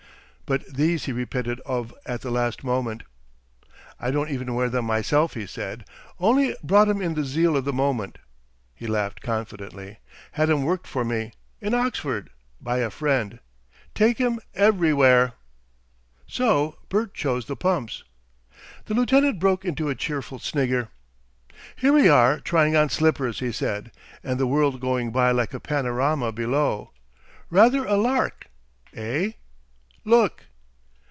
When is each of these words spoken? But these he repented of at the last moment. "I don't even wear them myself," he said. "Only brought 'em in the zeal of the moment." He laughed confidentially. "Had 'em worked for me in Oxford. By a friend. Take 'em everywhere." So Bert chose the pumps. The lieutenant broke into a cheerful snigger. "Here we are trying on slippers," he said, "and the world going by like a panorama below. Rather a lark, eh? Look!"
But 0.47 0.65
these 0.67 1.05
he 1.05 1.13
repented 1.13 1.61
of 1.61 1.95
at 2.05 2.19
the 2.19 2.29
last 2.29 2.61
moment. 2.61 3.03
"I 4.01 4.11
don't 4.11 4.29
even 4.29 4.53
wear 4.53 4.67
them 4.69 4.83
myself," 4.83 5.33
he 5.33 5.47
said. 5.47 5.85
"Only 6.19 6.57
brought 6.61 6.89
'em 6.89 7.01
in 7.01 7.13
the 7.13 7.23
zeal 7.23 7.55
of 7.55 7.63
the 7.63 7.71
moment." 7.71 8.17
He 8.75 8.85
laughed 8.85 9.21
confidentially. 9.21 9.99
"Had 10.33 10.49
'em 10.49 10.63
worked 10.63 10.87
for 10.87 11.05
me 11.05 11.31
in 11.61 11.73
Oxford. 11.73 12.31
By 12.59 12.79
a 12.79 12.89
friend. 12.89 13.39
Take 13.95 14.19
'em 14.19 14.41
everywhere." 14.53 15.35
So 16.27 16.75
Bert 16.89 17.13
chose 17.13 17.45
the 17.45 17.55
pumps. 17.55 18.03
The 18.87 18.93
lieutenant 18.93 19.39
broke 19.39 19.63
into 19.63 19.87
a 19.89 19.95
cheerful 19.95 20.39
snigger. 20.39 20.89
"Here 21.77 21.93
we 21.93 22.09
are 22.09 22.41
trying 22.41 22.75
on 22.75 22.89
slippers," 22.89 23.39
he 23.39 23.53
said, 23.53 23.89
"and 24.21 24.37
the 24.37 24.45
world 24.47 24.81
going 24.81 25.13
by 25.13 25.31
like 25.31 25.53
a 25.53 25.61
panorama 25.61 26.33
below. 26.33 26.91
Rather 27.49 27.85
a 27.85 27.95
lark, 27.95 28.47
eh? 28.93 29.31
Look!" 30.03 30.45